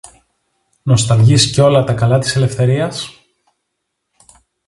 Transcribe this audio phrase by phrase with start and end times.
[0.83, 3.21] Νοσταλγείς κιόλα τα καλά της ελευθερίας;